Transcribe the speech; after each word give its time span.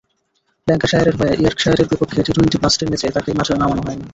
ল্যাঙ্কাশায়ারের 0.67 1.15
হয়ে 1.19 1.33
ইয়র্কশায়ারের 1.35 1.89
বিপক্ষে 1.91 2.21
টি-টোয়েন্টি 2.25 2.57
ব্লাস্টের 2.57 2.89
ম্যাচে 2.89 3.07
তাঁকে 3.15 3.31
মাঠে 3.37 3.53
নামানো 3.53 3.81
হয়নি। 3.85 4.05